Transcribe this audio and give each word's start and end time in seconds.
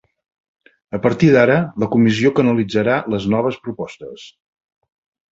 A 0.97 0.99
partir 1.01 1.27
d'ara, 1.35 1.57
la 1.83 1.89
comissió 1.95 2.31
canalitzarà 2.39 2.95
les 3.15 3.27
noves 3.35 3.59
propostes. 3.67 4.25